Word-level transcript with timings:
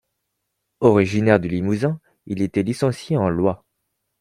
Originaire 0.79 1.39
du 1.39 1.47
Limousin, 1.47 2.01
il 2.25 2.41
était 2.41 2.63
licencié 2.63 3.17
en 3.17 3.29
loi. 3.29 3.63